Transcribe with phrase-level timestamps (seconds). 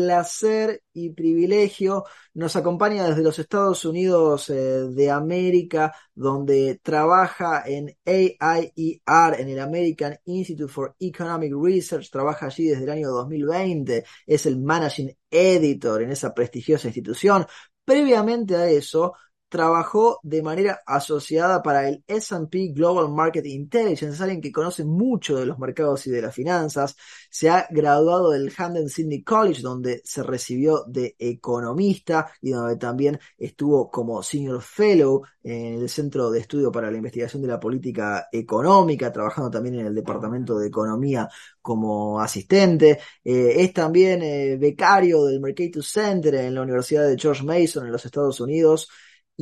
[0.00, 2.04] placer y privilegio.
[2.34, 9.60] Nos acompaña desde los Estados Unidos eh, de América, donde trabaja en AIER, en el
[9.60, 12.10] American Institute for Economic Research.
[12.10, 14.04] Trabaja allí desde el año 2020.
[14.26, 17.46] Es el Managing Editor en esa prestigiosa institución.
[17.84, 19.14] Previamente a eso,
[19.50, 25.44] trabajó de manera asociada para el S&P Global Market Intelligence, alguien que conoce mucho de
[25.44, 26.96] los mercados y de las finanzas,
[27.28, 33.18] se ha graduado del Hamden Sydney College, donde se recibió de economista y donde también
[33.36, 38.28] estuvo como Senior Fellow en el Centro de Estudio para la Investigación de la Política
[38.30, 41.28] Económica, trabajando también en el Departamento de Economía
[41.60, 43.00] como asistente.
[43.24, 47.92] Eh, es también eh, becario del Mercatus Center en la Universidad de George Mason en
[47.92, 48.88] los Estados Unidos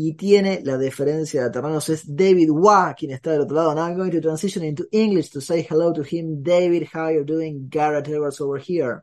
[0.01, 3.75] y tiene la deferencia de aterrarnos es David Waugh, quien está del otro lado.
[3.75, 6.41] Now I'm going to transition into English to say hello to him.
[6.41, 7.69] David, how are you doing?
[7.69, 9.03] Garret Edwards over here.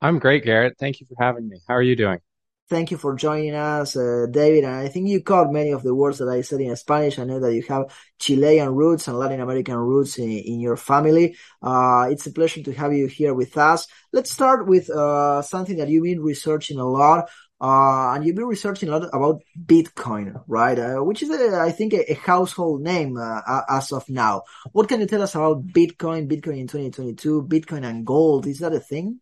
[0.00, 0.76] I'm great, Garret.
[0.78, 1.58] Thank you for having me.
[1.66, 2.20] How are you doing?
[2.68, 4.62] Thank you for joining us, uh, David.
[4.62, 7.18] And I think you caught many of the words that I said in Spanish.
[7.18, 7.86] I know that you have
[8.20, 11.36] Chilean roots and Latin American roots in, in your family.
[11.60, 13.88] Uh, it's a pleasure to have you here with us.
[14.12, 17.28] Let's start with uh, something that you've been researching a lot.
[17.60, 20.78] Uh, and you've been researching a lot about Bitcoin, right?
[20.78, 24.42] Uh, which is, a, I think, a, a household name uh, as of now.
[24.72, 28.46] What can you tell us about Bitcoin, Bitcoin in 2022, Bitcoin and gold?
[28.46, 29.20] Is that a thing?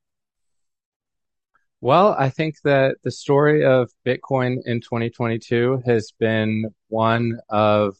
[1.80, 7.96] Well, I think that the story of Bitcoin in 2022 has been one of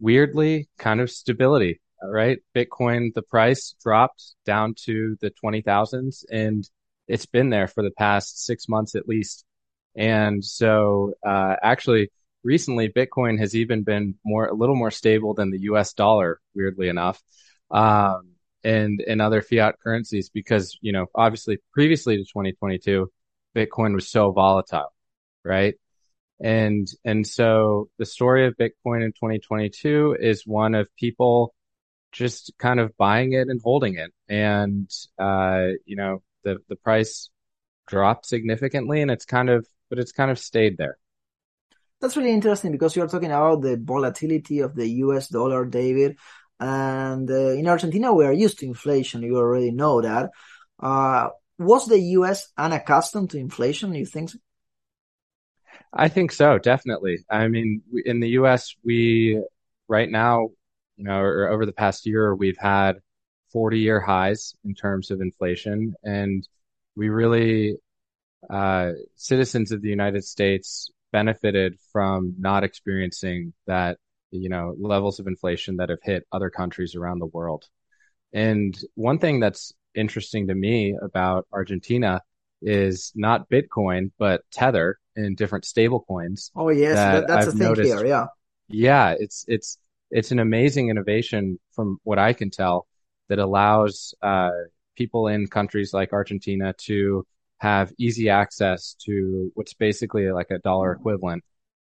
[0.00, 2.38] weirdly kind of stability, right?
[2.54, 6.68] Bitcoin, the price dropped down to the 20,000s and
[7.08, 9.44] it's been there for the past six months at least.
[9.96, 12.10] And so, uh, actually
[12.44, 16.88] recently Bitcoin has even been more, a little more stable than the US dollar, weirdly
[16.88, 17.20] enough.
[17.70, 18.30] Um,
[18.62, 23.10] and, and other fiat currencies because, you know, obviously previously to 2022,
[23.54, 24.92] Bitcoin was so volatile,
[25.44, 25.74] right?
[26.40, 31.54] And, and so the story of Bitcoin in 2022 is one of people
[32.12, 34.12] just kind of buying it and holding it.
[34.28, 37.30] And, uh, you know, the the price
[37.86, 40.98] dropped significantly, and it's kind of but it's kind of stayed there.
[42.00, 45.28] That's really interesting because you're talking about the volatility of the U.S.
[45.28, 46.18] dollar, David.
[46.60, 49.22] And uh, in Argentina, we are used to inflation.
[49.22, 50.30] You already know that.
[50.78, 51.28] Uh,
[51.58, 52.48] was the U.S.
[52.56, 53.94] unaccustomed to inflation?
[53.94, 54.30] You think?
[54.30, 54.38] So?
[55.92, 57.24] I think so, definitely.
[57.30, 59.40] I mean, in the U.S., we
[59.88, 60.50] right now,
[60.96, 62.96] you know, or over the past year, we've had
[63.54, 65.94] 40 year highs in terms of inflation.
[66.02, 66.46] And
[66.96, 67.76] we really,
[68.50, 73.96] uh, citizens of the United States benefited from not experiencing that,
[74.32, 77.64] you know, levels of inflation that have hit other countries around the world.
[78.32, 82.20] And one thing that's interesting to me about Argentina
[82.60, 86.50] is not Bitcoin, but Tether and different stable coins.
[86.56, 86.96] Oh, yes.
[86.96, 87.94] That that, that's I've a thing noticed.
[87.94, 88.06] here.
[88.06, 88.26] Yeah.
[88.68, 89.14] Yeah.
[89.16, 89.78] It's, it's,
[90.10, 92.88] it's an amazing innovation from what I can tell
[93.28, 94.50] that allows uh,
[94.96, 97.26] people in countries like Argentina to
[97.58, 101.42] have easy access to what's basically like a dollar equivalent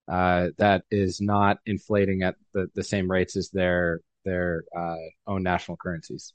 [0.08, 4.96] uh, that is not inflating at the, the same rates as their their uh,
[5.28, 6.34] own national currencies.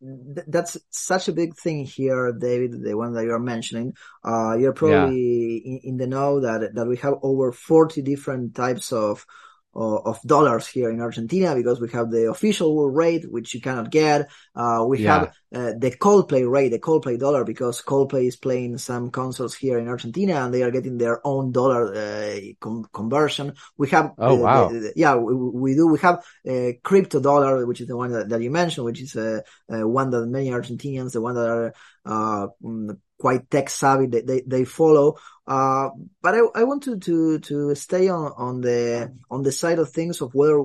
[0.00, 2.82] That's such a big thing here, David.
[2.82, 5.72] The one that you're mentioning, uh, you're probably yeah.
[5.72, 9.26] in, in the know that that we have over 40 different types of
[9.74, 14.30] of dollars here in Argentina because we have the official rate, which you cannot get.
[14.54, 15.12] Uh, we yeah.
[15.12, 15.22] have
[15.54, 19.88] uh, the Coldplay rate, the Coldplay dollar, because Coldplay is playing some concerts here in
[19.88, 23.54] Argentina and they are getting their own dollar uh, com- conversion.
[23.76, 24.68] We have, oh, wow.
[24.68, 25.86] The, the, yeah, we, we, do.
[25.86, 29.16] We have a crypto dollar, which is the one that, that you mentioned, which is
[29.16, 29.40] uh,
[29.72, 34.22] uh, one that many Argentinians, the one that are uh, mm, quite tech savvy, they,
[34.22, 35.16] they, they follow.
[35.46, 35.90] Uh,
[36.20, 39.90] but I, I want to, to, to stay on, on the, on the side of
[39.90, 40.64] things of whether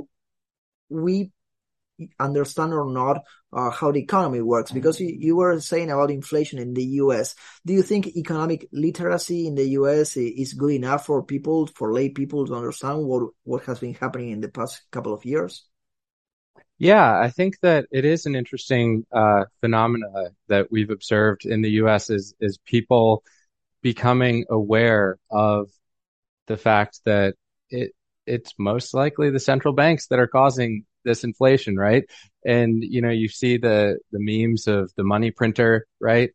[0.90, 1.32] we
[2.20, 3.24] understand or not
[3.54, 7.36] uh, how the economy works because you, you, were saying about inflation in the US.
[7.64, 12.10] Do you think economic literacy in the US is good enough for people, for lay
[12.10, 15.68] people to understand what, what has been happening in the past couple of years?
[16.80, 21.72] Yeah, I think that it is an interesting uh, phenomena that we've observed in the
[21.72, 22.10] U.S.
[22.10, 23.24] is is people
[23.82, 25.70] becoming aware of
[26.48, 27.36] the fact that
[27.70, 27.94] it
[28.28, 32.06] it's most likely the central banks that are causing this inflation, right?
[32.46, 36.32] And you know, you see the the memes of the money printer, right?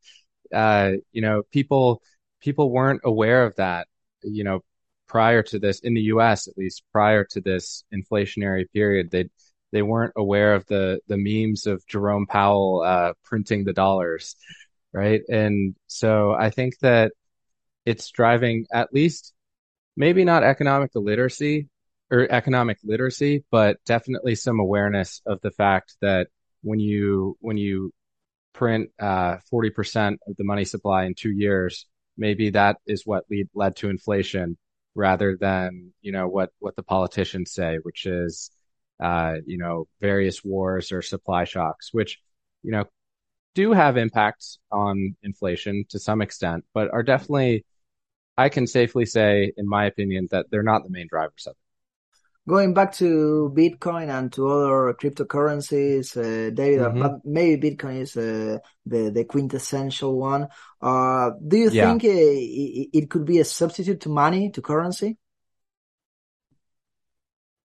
[0.55, 2.03] Uh, you know, people
[2.41, 3.89] people weren't aware of that,
[4.25, 4.61] you know,
[5.09, 9.11] prior to this in the US at least prior to this inflationary period.
[9.11, 9.29] They
[9.73, 14.37] they weren't aware of the the memes of Jerome Powell uh, printing the dollars,
[14.93, 15.23] right?
[15.29, 17.13] And so I think that
[17.87, 19.33] it's driving at least
[19.97, 21.69] maybe not economic illiteracy
[22.11, 26.29] or economic literacy, but definitely some awareness of the fact that
[26.63, 27.93] when you when you
[28.53, 31.87] print uh, 40% of the money supply in two years,
[32.17, 34.57] maybe that is what lead, led to inflation
[34.95, 38.51] rather than, you know, what, what the politicians say, which is,
[39.03, 42.21] uh, you know, various wars or supply shocks, which,
[42.63, 42.85] you know,
[43.55, 47.65] do have impacts on inflation to some extent, but are definitely,
[48.39, 51.57] I can safely say, in my opinion, that they're not the main drivers of it
[52.47, 57.01] going back to Bitcoin and to other cryptocurrencies, uh, David, mm-hmm.
[57.03, 60.49] but maybe Bitcoin is uh, the the quintessential one.
[60.81, 61.89] Uh, do you yeah.
[61.89, 65.19] think uh, it, it, could be a substitute to money, to currency?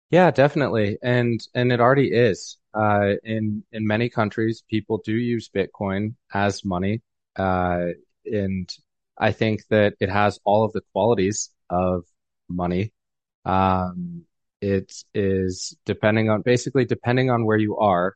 [0.10, 2.58] Yeah, definitely, and and it already is.
[2.74, 7.02] Uh, in in many countries, people do use Bitcoin as money,
[7.36, 7.88] uh,
[8.26, 8.70] and
[9.18, 12.06] I think that it has all of the qualities of
[12.50, 12.94] money.
[13.46, 14.26] Um,
[14.62, 18.16] it is depending on basically depending on where you are,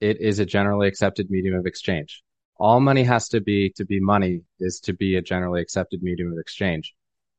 [0.00, 2.22] it is a generally accepted medium of exchange.
[2.58, 6.32] All money has to be to be money is to be a generally accepted medium
[6.32, 6.94] of exchange.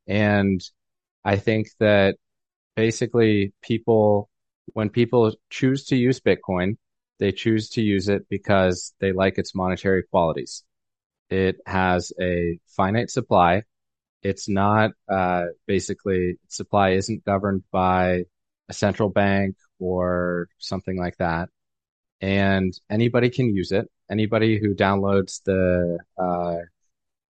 [0.07, 0.61] And
[1.25, 2.17] I think that
[2.75, 4.29] basically people,
[4.73, 6.77] when people choose to use Bitcoin,
[7.19, 10.63] they choose to use it because they like its monetary qualities.
[11.29, 13.63] It has a finite supply
[14.23, 18.23] it's not uh, basically supply isn't governed by
[18.69, 21.49] a central bank or something like that,
[22.21, 23.89] and anybody can use it.
[24.09, 26.57] Anybody who downloads the uh,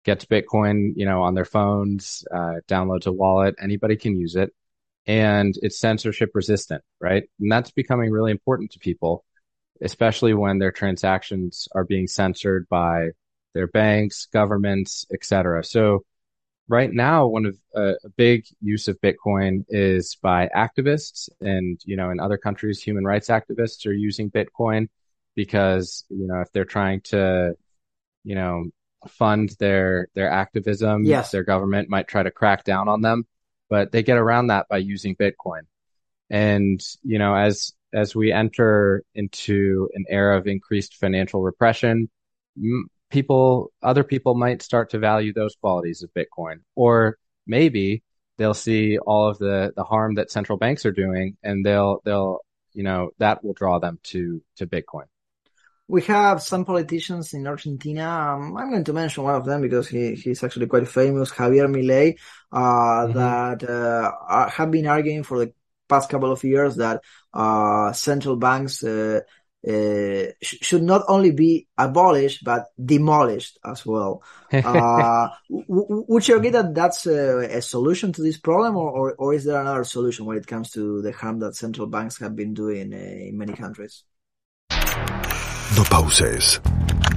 [0.05, 4.53] gets Bitcoin, you know, on their phones, uh, downloads a wallet, anybody can use it,
[5.07, 7.25] and it's censorship resistant, right?
[7.41, 9.25] And that's becoming really important to people,
[9.83, 13.11] especially when their transactions are being censored by
[13.55, 15.65] their banks, governments, etc.
[15.65, 16.05] So
[16.69, 21.97] right now, one of uh, a big use of Bitcoin is by activists, and you
[21.97, 24.89] know, in other countries, human rights activists are using Bitcoin
[25.35, 27.55] because you know if they're trying to,
[28.25, 28.67] you know,
[29.09, 31.33] fund their their activism, yes.
[31.33, 33.27] their government might try to crack down on them,
[33.71, 35.63] but they get around that by using Bitcoin.
[36.29, 42.11] And you know, as as we enter into an era of increased financial repression,
[43.11, 48.03] people, other people might start to value those qualities of Bitcoin, or maybe
[48.37, 52.41] they'll see all of the the harm that central banks are doing, and they'll they'll
[52.73, 55.07] you know that will draw them to to Bitcoin.
[55.91, 58.07] We have some politicians in Argentina.
[58.09, 61.69] Um, I'm going to mention one of them because he, he's actually quite famous, Javier
[61.69, 62.17] Milei,
[62.53, 63.19] uh, mm-hmm.
[63.19, 65.53] that uh, have been arguing for the
[65.89, 67.03] past couple of years that
[67.35, 69.21] uh, central banks uh,
[69.67, 74.23] uh, sh- should not only be abolished but demolished as well.
[74.53, 79.15] Uh, w- would you agree that that's a, a solution to this problem, or, or,
[79.15, 82.35] or, is there another solution when it comes to the harm that central banks have
[82.35, 84.03] been doing uh, in many countries?
[85.77, 86.61] No pauses,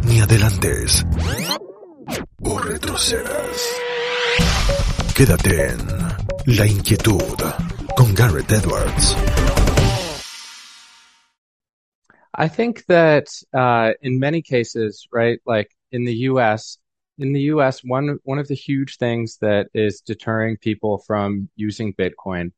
[0.05, 1.03] ni adelantes,
[2.43, 3.81] o retrocedas.
[5.15, 5.79] Quédate en
[6.55, 7.39] La Inquietud
[7.97, 9.15] con Garret Edwards.
[12.35, 16.77] I think that uh, in many cases, right, like in the U.S.,
[17.17, 21.95] in the U.S., one one of the huge things that is deterring people from using
[21.95, 22.51] Bitcoin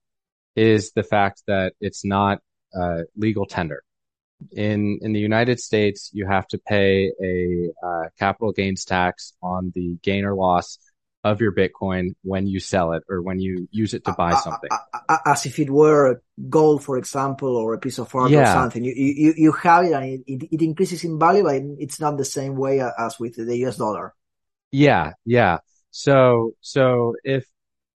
[0.58, 2.40] is the fact that it's not
[2.78, 3.85] uh, legal tender.
[4.51, 9.72] In in the United States, you have to pay a uh, capital gains tax on
[9.74, 10.77] the gain or loss
[11.25, 14.36] of your Bitcoin when you sell it or when you use it to buy uh,
[14.36, 14.70] uh, something.
[15.10, 18.51] Uh, as if it were gold, for example, or a piece of art yeah.
[18.51, 18.86] or something.
[18.86, 22.18] You, you, you have it and it, it, it increases in value, but it's not
[22.18, 24.13] the same way as with the US dollar.
[24.72, 25.13] Yeah.
[25.25, 25.58] Yeah.
[25.89, 27.46] So, so if,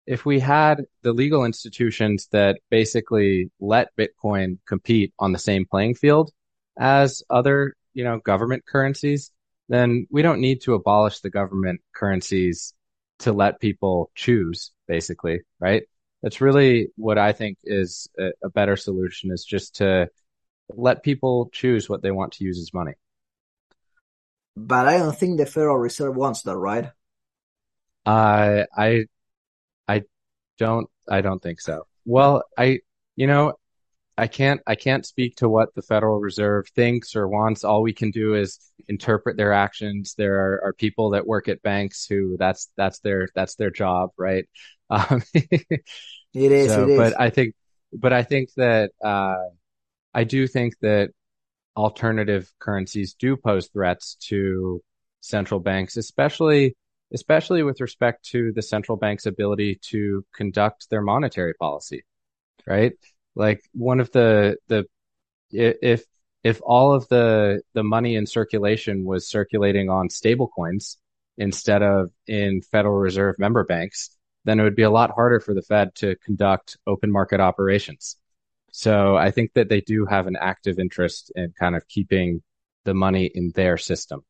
[0.10, 5.94] if we had the legal institutions that basically let Bitcoin compete on the same playing
[5.94, 6.32] field
[6.80, 9.32] as other, you know, government currencies,
[9.68, 12.74] then we don't need to abolish the government currencies
[13.20, 15.84] to let people choose, basically, right?
[16.24, 20.10] That's really what I think is a, a better solution is just to
[20.70, 22.94] let people choose what they want to use as money.
[24.56, 26.86] But I don't think the Federal Reserve wants that, right?
[28.08, 29.06] Uh, I, I
[30.60, 31.88] Don't I don't think so.
[32.06, 32.80] Well, I
[33.16, 33.54] you know,
[34.18, 37.64] I can't I can't speak to what the Federal Reserve thinks or wants.
[37.64, 40.16] All we can do is interpret their actions.
[40.18, 44.12] There are, are people that work at banks who that's that's their that's their job,
[44.18, 44.46] right?
[44.92, 45.78] Um, it
[46.34, 46.98] is, so, it is.
[46.98, 47.54] But I think
[47.94, 49.36] but I think that uh,
[50.16, 51.12] I do think that
[51.78, 54.82] alternative currencies do pose threats to
[55.22, 56.76] central banks, especially
[57.14, 62.04] especially with respect to the central bank's ability to conduct their monetary policy,
[62.68, 62.94] right?
[63.36, 64.86] Like one of the the
[65.52, 66.06] if
[66.44, 70.98] if all of the the money in circulation was circulating on stablecoins
[71.38, 75.54] instead of in Federal Reserve member banks, then it would be a lot harder for
[75.54, 78.18] the Fed to conduct open market operations.
[78.72, 82.44] So I think that they do have an active interest in kind of keeping
[82.86, 84.24] the money in their system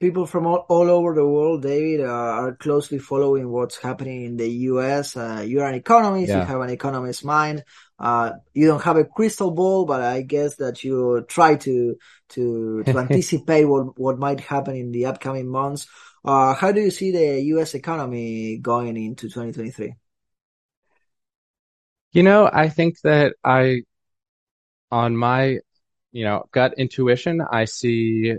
[0.00, 4.36] people from all, all over the world, David, uh, are closely following what's happening in
[4.36, 5.16] the U.S.
[5.16, 6.40] Uh, you're an economist, yeah.
[6.40, 7.64] you have an economist mind.
[7.98, 11.96] Uh, you don't have a crystal ball, but I guess that you try to
[12.30, 15.86] to to anticipate what what might happen in the upcoming months.
[16.24, 17.74] Uh, how do you see the U.S.
[17.74, 19.94] economy going into 2023?
[22.12, 23.82] You know, I think that I,
[24.90, 25.58] on my,
[26.12, 28.34] you know, gut intuition, I see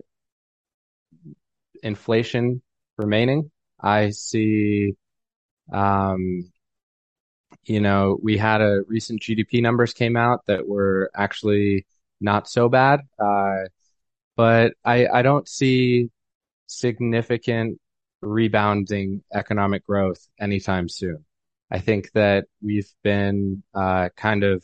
[1.84, 2.62] inflation
[2.98, 3.52] remaining.
[3.80, 4.96] I see,
[5.72, 6.52] um,
[7.64, 11.86] you know, we had a recent GDP numbers came out that were actually
[12.20, 13.02] not so bad.
[13.20, 13.66] Uh,
[14.36, 16.10] but I, I don't see
[16.68, 17.80] significant
[18.22, 21.26] rebounding economic growth anytime soon.
[21.72, 24.64] I think that we've been, uh, kind of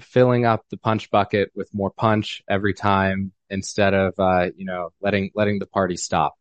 [0.00, 4.90] filling up the punch bucket with more punch every time instead of uh, you know
[5.00, 6.34] letting letting the party stop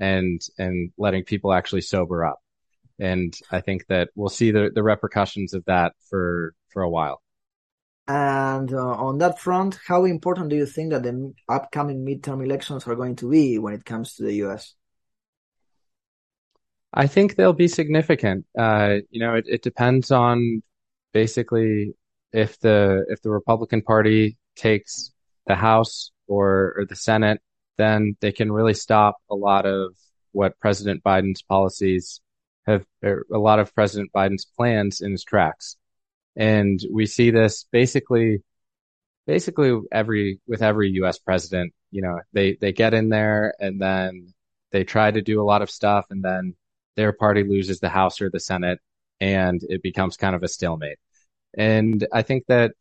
[0.00, 2.40] and and letting people actually sober up.
[2.98, 7.22] And I think that we'll see the the repercussions of that for for a while.
[8.08, 12.86] And uh, on that front, how important do you think that the upcoming midterm elections
[12.86, 14.74] are going to be when it comes to the U.S.?
[16.94, 18.46] I think they'll be significant.
[18.56, 20.62] Uh, you know, it, it depends on
[21.12, 21.94] basically
[22.32, 25.12] if the if the Republican Party takes
[25.46, 27.40] the House or, or the Senate,
[27.76, 29.94] then they can really stop a lot of
[30.32, 32.20] what President Biden's policies
[32.66, 35.76] have, a lot of President Biden's plans in his tracks.
[36.36, 38.42] And we see this basically,
[39.26, 41.18] basically every, with every U.S.
[41.18, 44.34] president, you know, they, they get in there and then
[44.72, 46.54] they try to do a lot of stuff and then
[46.96, 48.78] their party loses the House or the Senate
[49.20, 50.98] and it becomes kind of a stalemate.
[51.56, 52.72] And I think that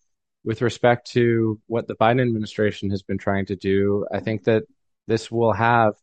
[0.46, 4.64] with respect to what the Biden administration has been trying to do, I think that
[5.08, 5.96] this will have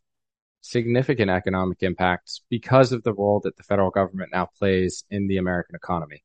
[0.59, 5.37] significant economic impacts because of the role that the federal government now plays in the
[5.37, 6.23] American economy.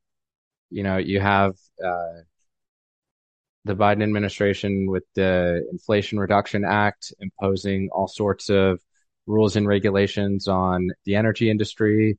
[0.70, 2.22] You know, you have uh,
[3.64, 8.80] the Biden administration with the Inflation Reduction Act imposing all sorts of
[9.26, 12.18] rules and regulations on the energy industry.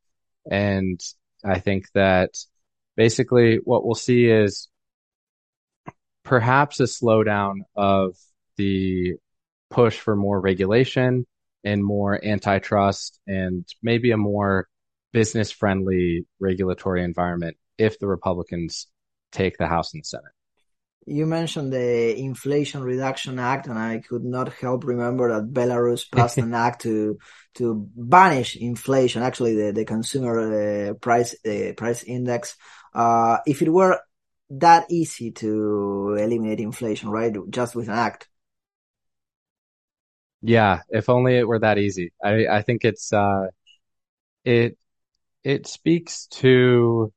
[0.50, 1.00] And
[1.44, 2.36] I think that
[2.96, 4.70] basically what we'll see is
[6.30, 8.16] perhaps a slowdown of
[8.56, 9.16] the
[9.72, 11.26] push for more regulation
[11.64, 14.68] and more antitrust and maybe a more
[15.12, 18.86] business friendly regulatory environment if the Republicans
[19.32, 20.32] take the House and the Senate.
[21.08, 26.38] You mentioned the Inflation Reduction Act, and I could not help remember that Belarus passed
[26.38, 27.18] an act to
[27.56, 29.24] to banish inflation.
[29.24, 32.56] Actually, the the consumer uh, price uh, price index.
[32.94, 34.00] Uh, if it were
[34.52, 37.34] that easy to eliminate inflation, right?
[37.50, 38.28] Just with an act.
[40.42, 42.14] Yeah, if only it were that easy.
[42.24, 43.48] I I think it's uh
[44.46, 44.78] it
[45.44, 47.14] it speaks to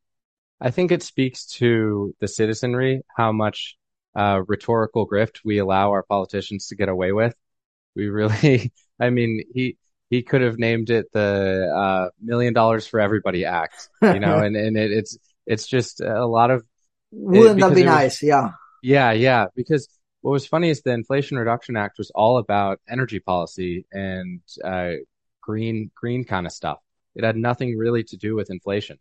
[0.61, 3.77] I think it speaks to the citizenry how much
[4.17, 7.35] uh rhetorical grift we allow our politicians to get away with.
[7.97, 9.79] We really I mean he
[10.11, 14.57] he could have named it the uh million dollars for everybody act, you know, and
[14.57, 16.65] and it, it's it's just a lot of
[17.13, 18.23] wouldn't that be nice?
[18.23, 18.51] Was, yeah.
[18.83, 19.47] Yeah, yeah.
[19.55, 19.89] Because
[20.23, 24.93] what was funny is the Inflation Reduction Act was all about energy policy and uh,
[25.41, 26.79] green green kind of stuff.
[27.15, 28.99] It had nothing really to do with inflation.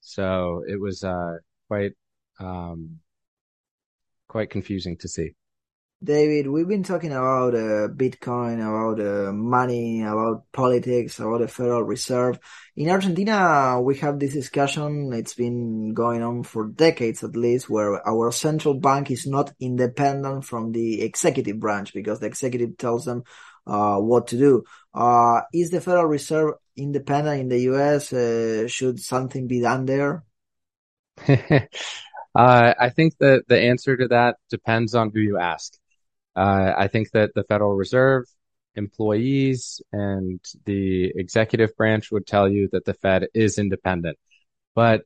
[0.00, 1.38] So it was uh,
[1.68, 1.92] quite
[2.38, 3.00] um,
[4.28, 5.34] quite confusing to see.
[6.02, 11.82] David, we've been talking about uh, Bitcoin, about uh, money, about politics, about the Federal
[11.82, 12.38] Reserve.
[12.76, 15.12] In Argentina, we have this discussion.
[15.12, 20.44] It's been going on for decades at least, where our central bank is not independent
[20.44, 23.24] from the executive branch because the executive tells them
[23.66, 24.62] uh, what to do.
[24.94, 28.12] Uh, is the Federal Reserve independent in the U.S.?
[28.12, 30.22] Uh, should something be done there?
[31.28, 31.66] uh,
[32.34, 35.76] I think that the answer to that depends on who you ask.
[36.38, 38.24] Uh, I think that the Federal Reserve
[38.76, 44.16] employees and the executive branch would tell you that the Fed is independent.
[44.76, 45.02] But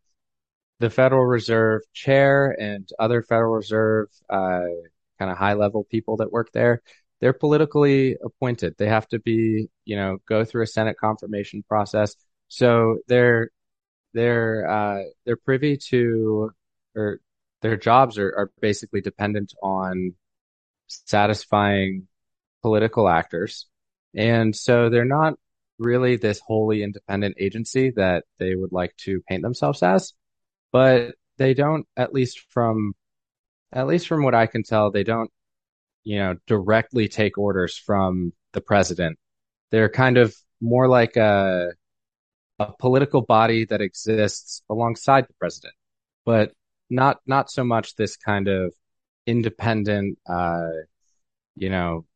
[0.78, 4.66] the Federal Reserve chair and other Federal Reserve uh,
[5.18, 6.82] kind of high level people that work there,
[7.20, 8.74] they're politically appointed.
[8.76, 12.14] They have to be, you know, go through a Senate confirmation process.
[12.48, 13.48] So they're
[14.12, 16.50] they're uh, they're privy to
[16.94, 17.20] or
[17.62, 20.14] their jobs are, are basically dependent on
[21.06, 22.08] satisfying
[22.62, 23.66] political actors.
[24.14, 25.34] And so they're not
[25.78, 30.12] really this wholly independent agency that they would like to paint themselves as,
[30.70, 32.94] but they don't, at least from,
[33.72, 35.30] at least from what I can tell, they don't,
[36.04, 39.18] you know, directly take orders from the president.
[39.70, 41.70] They're kind of more like a,
[42.58, 45.75] a political body that exists alongside the president,
[46.25, 46.52] but
[46.90, 48.75] not, not so much this kind of
[49.26, 50.69] independent, uh,
[51.57, 52.07] you know,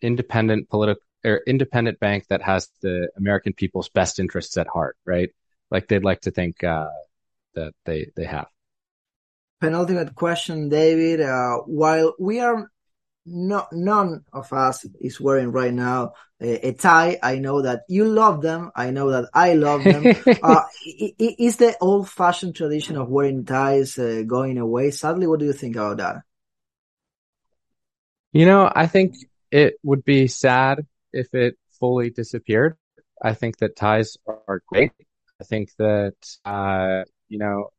[0.00, 5.30] independent political or independent bank that has the American people's best interests at heart, right?
[5.70, 6.88] Like they'd like to think uh,
[7.54, 8.46] that they they have.
[9.60, 11.20] Penultimate question, David.
[11.20, 12.71] Uh, while we are
[13.24, 17.18] not, none of us is wearing right now a, a, tie.
[17.22, 18.70] I know that you love them.
[18.74, 20.04] I know that I love them.
[20.42, 24.90] uh, is the old fashioned tradition of wearing ties uh, going away?
[24.90, 26.16] Sadly, what do you think about that?
[28.32, 29.14] You know, I think
[29.50, 32.76] it would be sad if it fully disappeared.
[33.22, 34.92] I think that ties are great.
[35.40, 36.14] I think that,
[36.44, 37.70] uh, you know,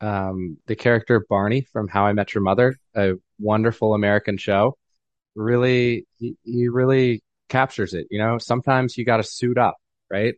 [0.00, 4.76] um, the character Barney from How I Met Your Mother, a wonderful American show,
[5.34, 8.06] really, he, he really captures it.
[8.10, 9.76] You know, sometimes you got to suit up,
[10.10, 10.34] right?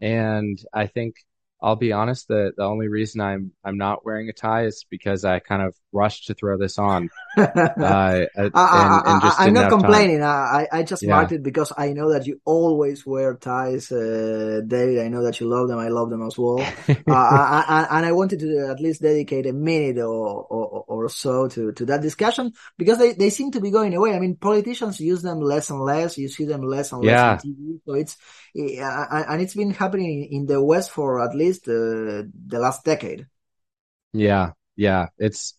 [0.00, 1.16] And I think
[1.62, 5.24] I'll be honest, the, the only reason I'm I'm not wearing a tie is because
[5.24, 7.08] I kind of rushed to throw this on.
[7.36, 10.22] Uh, and, and just I, am not complaining.
[10.22, 11.10] I, I just yeah.
[11.10, 15.00] marked it because I know that you always wear ties, uh, David.
[15.00, 15.78] I know that you love them.
[15.78, 16.60] I love them as well.
[16.88, 21.08] uh, I, I, and I wanted to at least dedicate a minute or, or, or
[21.08, 24.14] so to, to that discussion because they, they seem to be going away.
[24.14, 26.16] I mean, politicians use them less and less.
[26.18, 27.30] You see them less and less yeah.
[27.32, 27.80] on TV.
[27.84, 28.16] So it's,
[28.54, 33.26] and it's been happening in the West for at least uh, the last decade.
[34.12, 35.54] Yeah, yeah, it's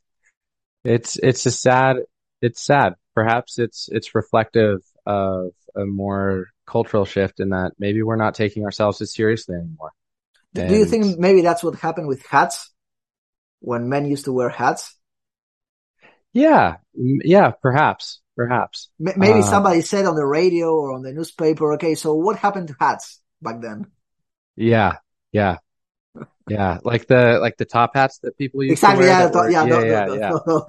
[0.88, 1.97] it's it's a sad
[2.41, 2.93] it's sad.
[3.13, 8.63] Perhaps it's it's reflective of a more cultural shift in that maybe we're not taking
[8.63, 9.91] ourselves as seriously anymore.
[10.54, 10.71] Do and...
[10.71, 12.71] you think maybe that's what happened with hats
[13.60, 14.95] when men used to wear hats?
[16.34, 18.89] Yeah, yeah, perhaps, perhaps.
[19.00, 22.67] Maybe uh, somebody said on the radio or on the newspaper, okay, so what happened
[22.67, 23.88] to hats back then?
[24.56, 24.97] Yeah,
[25.32, 25.58] yeah,
[26.47, 28.73] yeah, like the like the top hats that people use.
[28.73, 29.07] Exactly.
[29.07, 30.60] yeah, were, yeah, yeah, yeah, yeah,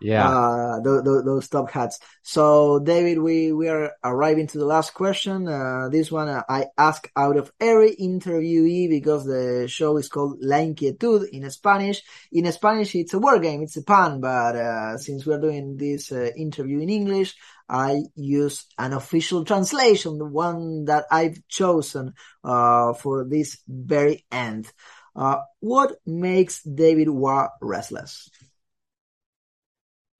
[0.00, 0.28] yeah.
[0.28, 1.98] Uh, those, those top hats.
[2.22, 5.46] So, David, we we are arriving to the last question.
[5.46, 10.38] Uh, this one uh, I ask out of every interviewee because the show is called
[10.40, 12.02] La Inquietud in Spanish.
[12.32, 16.12] In Spanish, it's a word game, it's a pun, but uh, since we're doing this
[16.12, 17.36] uh, interview in English,
[17.68, 24.70] I use an official translation, the one that I've chosen uh, for this very end.
[25.60, 28.30] What makes David Waugh restless?